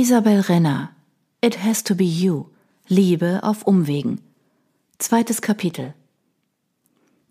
[0.00, 0.90] Isabel Renner
[1.40, 2.44] It Has to Be You
[2.86, 4.20] Liebe auf Umwegen
[4.98, 5.92] Zweites Kapitel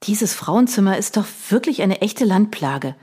[0.04, 2.94] Dieses Frauenzimmer ist doch wirklich eine echte Landplage.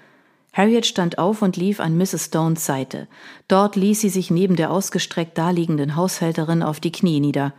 [0.53, 2.27] Harriet stand auf und lief an Mrs.
[2.27, 3.08] Stones Seite.
[3.48, 7.54] Dort ließ sie sich neben der ausgestreckt daliegenden Haushälterin auf die Knie nieder.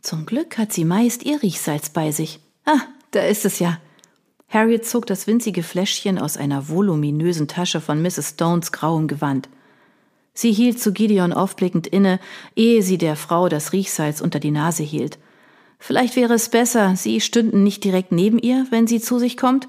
[0.00, 2.40] Zum Glück hat sie meist ihr Riechsalz bei sich.
[2.64, 3.78] Ah, da ist es ja.
[4.48, 8.30] Harriet zog das winzige Fläschchen aus einer voluminösen Tasche von Mrs.
[8.30, 9.50] Stones grauem Gewand.
[10.36, 12.20] Sie hielt zu Gideon aufblickend inne,
[12.54, 15.18] ehe sie der Frau das Riechsalz unter die Nase hielt.
[15.78, 19.66] Vielleicht wäre es besser, Sie stünden nicht direkt neben ihr, wenn sie zu sich kommt.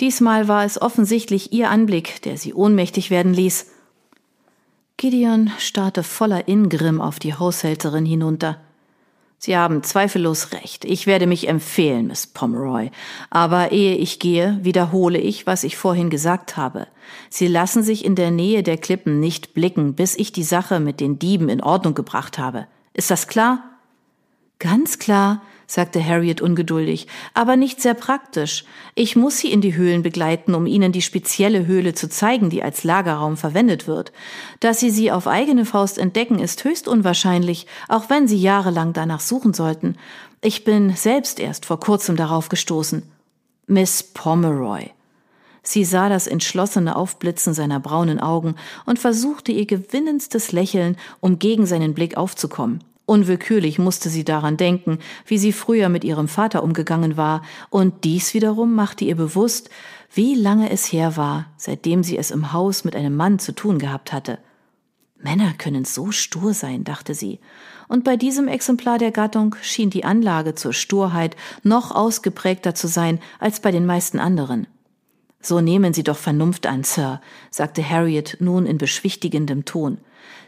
[0.00, 3.70] Diesmal war es offensichtlich ihr Anblick, der sie ohnmächtig werden ließ.
[4.96, 8.60] Gideon starrte voller Ingrimm auf die Haushälterin hinunter.
[9.40, 10.84] Sie haben zweifellos recht.
[10.84, 12.90] Ich werde mich empfehlen, Miss Pomeroy.
[13.30, 16.88] Aber ehe ich gehe, wiederhole ich, was ich vorhin gesagt habe.
[17.30, 20.98] Sie lassen sich in der Nähe der Klippen nicht blicken, bis ich die Sache mit
[20.98, 22.66] den Dieben in Ordnung gebracht habe.
[22.94, 23.62] Ist das klar?
[24.58, 28.64] Ganz klar, sagte Harriet ungeduldig, aber nicht sehr praktisch.
[28.94, 32.62] Ich muss Sie in die Höhlen begleiten, um Ihnen die spezielle Höhle zu zeigen, die
[32.62, 34.10] als Lagerraum verwendet wird.
[34.60, 39.20] Dass Sie sie auf eigene Faust entdecken, ist höchst unwahrscheinlich, auch wenn Sie jahrelang danach
[39.20, 39.96] suchen sollten.
[40.40, 43.02] Ich bin selbst erst vor kurzem darauf gestoßen.
[43.66, 44.90] Miss Pomeroy.
[45.62, 48.54] Sie sah das entschlossene Aufblitzen seiner braunen Augen
[48.86, 52.82] und versuchte ihr gewinnendstes Lächeln, um gegen seinen Blick aufzukommen.
[53.08, 58.34] Unwillkürlich musste sie daran denken, wie sie früher mit ihrem Vater umgegangen war, und dies
[58.34, 59.70] wiederum machte ihr bewusst,
[60.12, 63.78] wie lange es her war, seitdem sie es im Haus mit einem Mann zu tun
[63.78, 64.38] gehabt hatte.
[65.16, 67.40] Männer können so stur sein, dachte sie,
[67.88, 73.20] und bei diesem Exemplar der Gattung schien die Anlage zur Sturheit noch ausgeprägter zu sein
[73.38, 74.66] als bei den meisten anderen.
[75.40, 79.96] So nehmen Sie doch Vernunft an, Sir, sagte Harriet nun in beschwichtigendem Ton.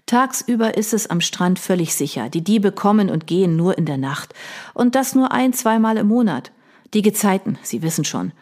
[0.06, 2.28] Tagsüber ist es am Strand völlig sicher.
[2.28, 4.34] Die Diebe kommen und gehen nur in der Nacht.
[4.74, 6.52] Und das nur ein, zweimal im Monat.
[6.94, 8.32] Die Gezeiten, Sie wissen schon.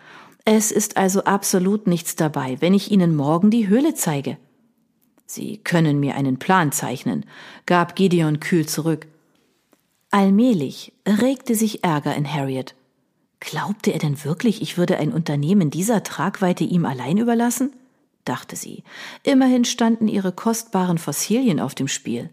[0.44, 4.38] Es ist also absolut nichts dabei, wenn ich Ihnen morgen die Höhle zeige.
[5.26, 7.26] Sie können mir einen Plan zeichnen,
[7.66, 9.06] gab Gideon kühl zurück.
[10.10, 12.74] Allmählich regte sich Ärger in Harriet.
[13.40, 17.72] Glaubte er denn wirklich, ich würde ein Unternehmen dieser Tragweite ihm allein überlassen?
[18.28, 18.84] Dachte sie.
[19.22, 22.30] Immerhin standen ihre kostbaren Fossilien auf dem Spiel.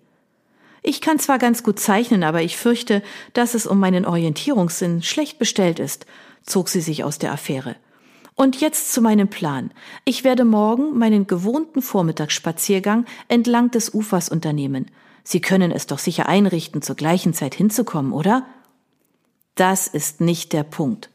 [0.84, 3.02] Ich kann zwar ganz gut zeichnen, aber ich fürchte,
[3.34, 6.06] dass es um meinen Orientierungssinn schlecht bestellt ist,
[6.44, 7.76] zog sie sich aus der Affäre.
[8.36, 9.72] Und jetzt zu meinem Plan.
[10.04, 14.92] Ich werde morgen meinen gewohnten Vormittagsspaziergang entlang des Ufers unternehmen.
[15.24, 18.46] Sie können es doch sicher einrichten, zur gleichen Zeit hinzukommen, oder?
[19.56, 21.10] Das ist nicht der Punkt.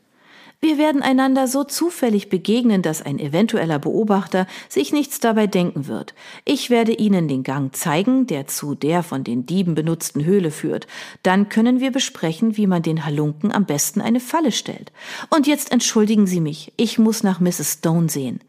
[0.62, 6.12] Wir werden einander so zufällig begegnen, dass ein eventueller Beobachter sich nichts dabei denken wird.
[6.44, 10.87] Ich werde Ihnen den Gang zeigen, der zu der von den Dieben benutzten Höhle führt.
[11.22, 14.93] Dann können wir besprechen, wie man den Halunken am besten eine Falle stellt.
[15.31, 17.78] Und jetzt entschuldigen Sie mich, ich muss nach Mrs.
[17.78, 18.41] Stone sehen.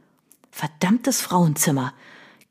[0.51, 1.94] Verdammtes Frauenzimmer.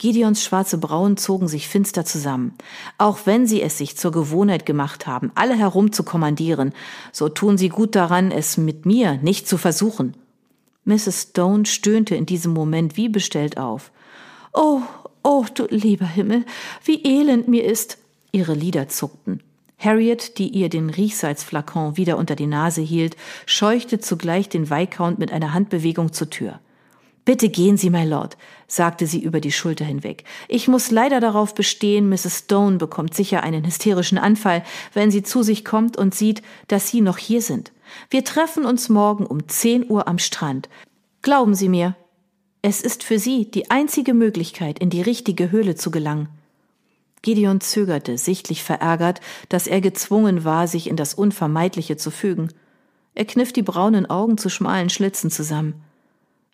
[0.00, 2.54] Gideons schwarze Brauen zogen sich finster zusammen.
[2.96, 6.72] Auch wenn sie es sich zur Gewohnheit gemacht haben, alle herum zu kommandieren,
[7.12, 10.16] so tun sie gut daran, es mit mir nicht zu versuchen.
[10.86, 11.28] Mrs.
[11.28, 13.92] Stone stöhnte in diesem Moment wie bestellt auf.
[14.54, 14.80] Oh,
[15.22, 16.46] oh, du lieber Himmel,
[16.82, 17.98] wie elend mir ist.
[18.32, 19.42] Ihre Lider zuckten.
[19.78, 25.30] Harriet, die ihr den Riechsalzflakon wieder unter die Nase hielt, scheuchte zugleich den Viscount mit
[25.30, 26.58] einer Handbewegung zur Tür.
[27.24, 28.36] Bitte gehen Sie, my Lord,
[28.66, 30.24] sagte sie über die Schulter hinweg.
[30.48, 32.44] Ich muss leider darauf bestehen, Mrs.
[32.44, 34.64] Stone bekommt sicher einen hysterischen Anfall,
[34.94, 37.72] wenn sie zu sich kommt und sieht, dass Sie noch hier sind.
[38.08, 40.68] Wir treffen uns morgen um zehn Uhr am Strand.
[41.22, 41.96] Glauben Sie mir,
[42.62, 46.28] es ist für Sie die einzige Möglichkeit, in die richtige Höhle zu gelangen.
[47.22, 52.48] Gideon zögerte, sichtlich verärgert, dass er gezwungen war, sich in das Unvermeidliche zu fügen.
[53.14, 55.74] Er kniff die braunen Augen zu schmalen Schlitzen zusammen.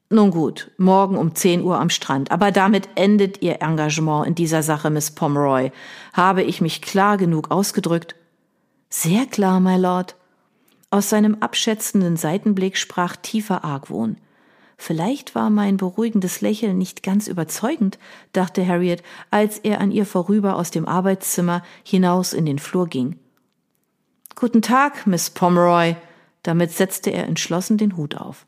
[0.09, 4.63] Nun gut, morgen um 10 Uhr am Strand, aber damit endet Ihr Engagement in dieser
[4.63, 5.73] Sache, Miss Pomeroy.
[6.13, 8.15] Habe ich mich klar genug ausgedrückt?
[8.89, 10.15] Sehr klar, my Lord.
[10.91, 14.17] Aus seinem abschätzenden Seitenblick sprach tiefer Argwohn.
[14.79, 17.99] Vielleicht war mein beruhigendes Lächeln nicht ganz überzeugend,
[18.33, 19.03] dachte Harriet,
[19.33, 23.19] als er an ihr vorüber aus dem Arbeitszimmer hinaus in den Flur ging.
[24.37, 25.97] Guten Tag, Miss Pomeroy.
[26.45, 28.47] Damit setzte er entschlossen den Hut auf.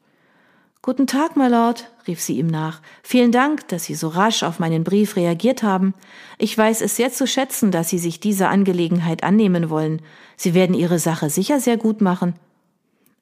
[0.88, 2.80] Guten Tag, my Lord, rief sie ihm nach.
[3.02, 5.92] Vielen Dank, dass Sie so rasch auf meinen Brief reagiert haben.
[6.38, 10.00] Ich weiß es sehr zu schätzen, dass Sie sich dieser Angelegenheit annehmen wollen.
[10.38, 12.36] Sie werden Ihre Sache sicher sehr gut machen.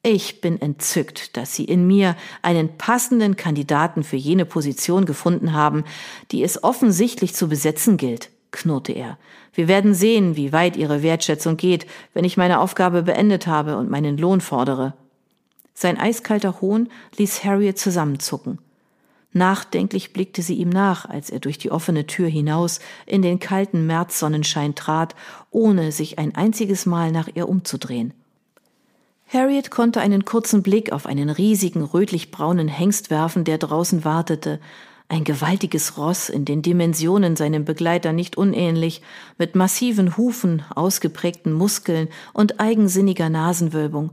[0.01, 5.83] Ich bin entzückt, dass Sie in mir einen passenden Kandidaten für jene Position gefunden haben,
[6.31, 9.17] die es offensichtlich zu besetzen gilt, knurrte er.
[9.51, 13.91] Wir werden sehen, wie weit Ihre Wertschätzung geht, wenn ich meine Aufgabe beendet habe und
[13.91, 14.93] meinen Lohn fordere.
[15.79, 18.57] Sein eiskalter Hohn ließ Harriet zusammenzucken.
[19.31, 23.85] Nachdenklich blickte sie ihm nach, als er durch die offene Tür hinaus in den kalten
[23.85, 25.13] Märzsonnenschein trat,
[25.51, 28.15] ohne sich ein einziges Mal nach ihr umzudrehen.
[29.31, 34.59] Harriet konnte einen kurzen Blick auf einen riesigen rötlich-braunen Hengst werfen, der draußen wartete,
[35.09, 39.03] ein gewaltiges Ross in den Dimensionen seinem Begleiter nicht unähnlich,
[39.37, 44.09] mit massiven Hufen, ausgeprägten Muskeln und eigensinniger Nasenwölbung.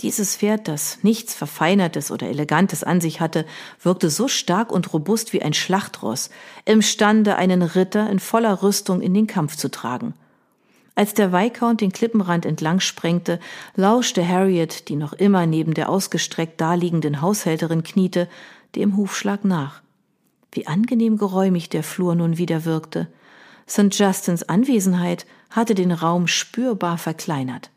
[0.00, 3.46] Dieses Pferd, das nichts Verfeinertes oder Elegantes an sich hatte,
[3.82, 6.28] wirkte so stark und robust wie ein Schlachtross,
[6.66, 10.12] imstande, einen Ritter in voller Rüstung in den Kampf zu tragen.
[10.94, 13.40] Als der Viscount den Klippenrand entlang sprengte,
[13.74, 18.28] lauschte Harriet, die noch immer neben der ausgestreckt daliegenden Haushälterin kniete,
[18.74, 19.80] dem Hufschlag nach.
[20.52, 23.08] Wie angenehm geräumig der Flur nun wieder wirkte.
[23.68, 23.94] St.
[23.94, 27.70] Justins Anwesenheit hatte den Raum spürbar verkleinert.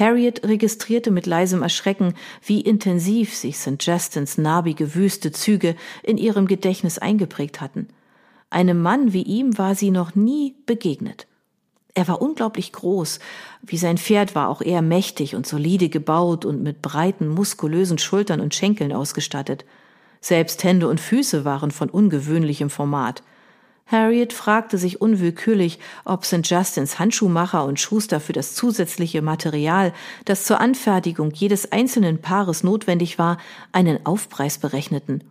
[0.00, 2.14] Harriet registrierte mit leisem Erschrecken,
[2.44, 3.76] wie intensiv sich St.
[3.80, 7.88] Justins narbige, wüste Züge in ihrem Gedächtnis eingeprägt hatten.
[8.48, 11.28] Einem Mann wie ihm war sie noch nie begegnet.
[11.94, 13.18] Er war unglaublich groß,
[13.62, 18.40] wie sein Pferd war auch er mächtig und solide gebaut und mit breiten, muskulösen Schultern
[18.40, 19.64] und Schenkeln ausgestattet.
[20.20, 23.22] Selbst Hände und Füße waren von ungewöhnlichem Format.
[23.90, 26.48] Harriet fragte sich unwillkürlich, ob St.
[26.48, 29.92] Justins Handschuhmacher und Schuster für das zusätzliche Material,
[30.24, 33.38] das zur Anfertigung jedes einzelnen Paares notwendig war,
[33.72, 35.24] einen Aufpreis berechneten.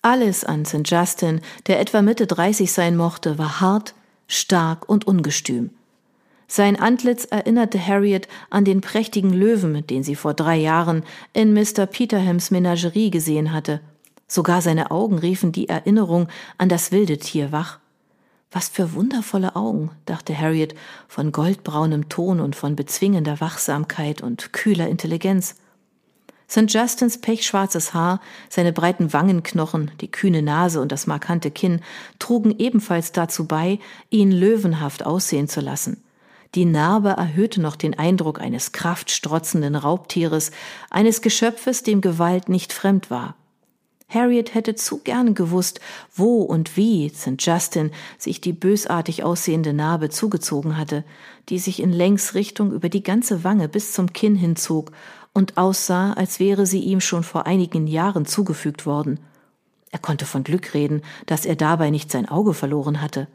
[0.00, 0.82] Alles an St.
[0.84, 3.94] Justin, der etwa Mitte 30 sein mochte, war hart,
[4.26, 5.70] stark und ungestüm.
[6.48, 11.02] Sein Antlitz erinnerte Harriet an den prächtigen Löwen, den sie vor drei Jahren
[11.34, 11.86] in Mr.
[11.86, 13.80] Peterhams Menagerie gesehen hatte–
[14.32, 16.26] Sogar seine Augen riefen die Erinnerung
[16.56, 17.80] an das wilde Tier wach.
[18.50, 20.74] Was für wundervolle Augen, dachte Harriet,
[21.06, 25.56] von goldbraunem Ton und von bezwingender Wachsamkeit und kühler Intelligenz.
[26.48, 26.72] St.
[26.72, 31.82] Justins pechschwarzes Haar, seine breiten Wangenknochen, die kühne Nase und das markante Kinn
[32.18, 36.02] trugen ebenfalls dazu bei, ihn löwenhaft aussehen zu lassen.
[36.54, 40.52] Die Narbe erhöhte noch den Eindruck eines kraftstrotzenden Raubtieres,
[40.88, 43.36] eines Geschöpfes, dem Gewalt nicht fremd war.
[44.12, 45.80] Harriet hätte zu gern gewusst,
[46.14, 47.36] wo und wie St.
[47.38, 51.04] Justin sich die bösartig aussehende Narbe zugezogen hatte,
[51.48, 54.92] die sich in Längsrichtung über die ganze Wange bis zum Kinn hinzog
[55.32, 59.20] und aussah, als wäre sie ihm schon vor einigen Jahren zugefügt worden.
[59.90, 63.28] Er konnte von Glück reden, dass er dabei nicht sein Auge verloren hatte.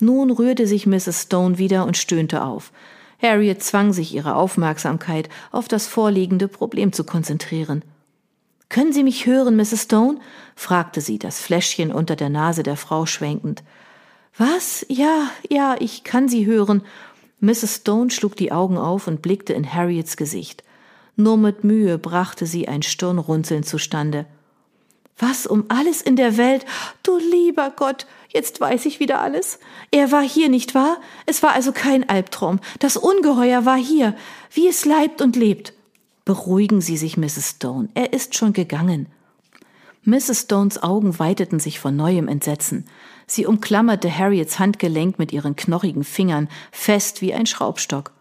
[0.00, 1.22] Nun rührte sich Mrs.
[1.22, 2.72] Stone wieder und stöhnte auf.
[3.20, 7.82] Harriet zwang sich ihre Aufmerksamkeit auf das vorliegende Problem zu konzentrieren.
[8.72, 9.82] Können Sie mich hören, Mrs.
[9.82, 10.18] Stone?
[10.56, 13.62] fragte sie, das Fläschchen unter der Nase der Frau schwenkend.
[14.38, 14.86] Was?
[14.88, 16.80] Ja, ja, ich kann Sie hören.
[17.40, 17.76] Mrs.
[17.82, 20.64] Stone schlug die Augen auf und blickte in Harriets Gesicht.
[21.16, 24.24] Nur mit Mühe brachte sie ein Stirnrunzeln zustande.
[25.18, 26.64] Was um alles in der Welt?
[27.02, 29.58] Du lieber Gott, jetzt weiß ich wieder alles.
[29.90, 30.96] Er war hier, nicht wahr?
[31.26, 32.58] Es war also kein Albtraum.
[32.78, 34.16] Das Ungeheuer war hier,
[34.50, 35.74] wie es leibt und lebt.
[36.24, 37.56] Beruhigen Sie sich, Mrs.
[37.56, 39.06] Stone, er ist schon gegangen.
[40.04, 40.42] Mrs.
[40.42, 42.86] Stones Augen weiteten sich vor neuem Entsetzen.
[43.26, 48.12] Sie umklammerte Harriets Handgelenk mit ihren knochigen Fingern, fest wie ein Schraubstock.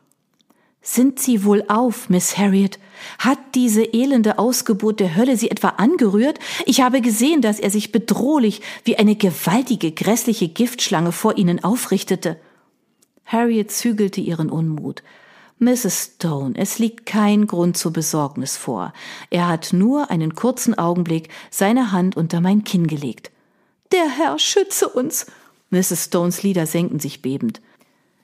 [0.83, 2.79] Sind Sie wohl auf, Miss Harriet?
[3.19, 6.39] Hat diese elende Ausgeburt der Hölle Sie etwa angerührt?
[6.65, 12.37] Ich habe gesehen, dass er sich bedrohlich wie eine gewaltige, grässliche Giftschlange vor Ihnen aufrichtete.
[13.25, 15.03] Harriet zügelte ihren Unmut.
[15.61, 16.15] Mrs.
[16.15, 18.93] Stone, es liegt kein Grund zur Besorgnis vor.
[19.29, 23.29] Er hat nur einen kurzen Augenblick seine Hand unter mein Kinn gelegt.
[23.91, 25.27] Der Herr schütze uns!
[25.69, 26.05] Mrs.
[26.05, 27.61] Stones Lieder senkten sich bebend.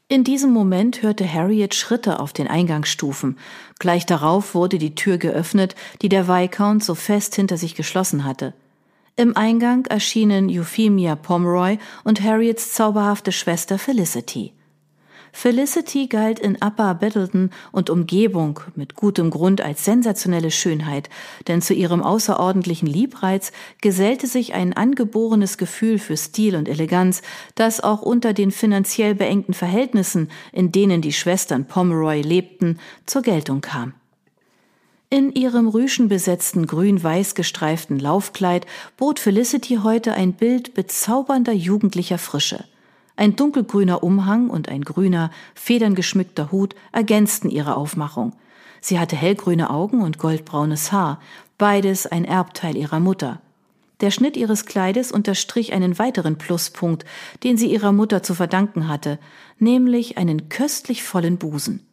[0.07, 3.37] In diesem Moment hörte Harriet Schritte auf den Eingangsstufen.
[3.77, 8.55] Gleich darauf wurde die Tür geöffnet, die der Viscount so fest hinter sich geschlossen hatte.
[9.15, 14.53] Im Eingang erschienen Euphemia Pomeroy und Harriets zauberhafte Schwester Felicity.
[15.39, 21.11] Felicity galt in Upper Battleton und Umgebung mit gutem Grund als sensationelle Schönheit,
[21.47, 27.21] denn zu ihrem außerordentlichen Liebreiz gesellte sich ein angeborenes Gefühl für Stil und Eleganz,
[27.53, 33.61] das auch unter den finanziell beengten Verhältnissen, in denen die Schwestern Pomeroy lebten, zur Geltung
[33.61, 33.93] kam.
[35.11, 38.65] In ihrem rüschenbesetzten grün-weiß gestreiften Laufkleid
[38.97, 42.65] bot Felicity heute ein Bild bezaubernder jugendlicher Frische–
[43.17, 48.33] ein dunkelgrüner Umhang und ein grüner, federngeschmückter Hut ergänzten ihre Aufmachung.
[48.79, 51.19] Sie hatte hellgrüne Augen und goldbraunes Haar,
[51.57, 53.41] beides ein Erbteil ihrer Mutter.
[54.01, 57.03] Der Schnitt ihres Kleides unterstrich einen weiteren Pluspunkt,
[57.43, 59.17] den sie ihrer Mutter zu verdanken hatte,
[59.57, 61.83] nämlich einen köstlich vollen Busen.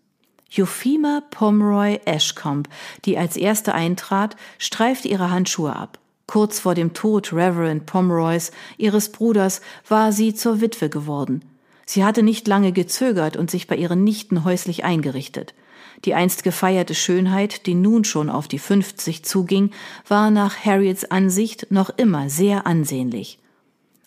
[0.57, 2.69] Euphema Pomeroy Ashcombe,
[3.07, 5.99] die als erste eintrat, streifte ihre Handschuhe ab.
[6.26, 11.45] Kurz vor dem Tod Reverend Pomeroys, ihres Bruders, war sie zur Witwe geworden.
[11.87, 15.54] Sie hatte nicht lange gezögert und sich bei ihren Nichten häuslich eingerichtet.
[16.04, 19.71] Die einst gefeierte Schönheit, die nun schon auf die 50 zuging,
[20.09, 23.38] war nach Harriets Ansicht noch immer sehr ansehnlich.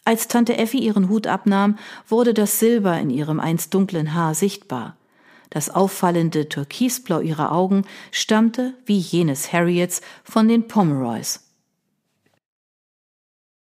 [0.06, 4.96] Als Tante Effi ihren Hut abnahm, wurde das Silber in ihrem einst dunklen Haar sichtbar.
[5.50, 11.47] Das auffallende Türkisblau ihrer Augen stammte, wie jenes Harriets, von den Pomeroys.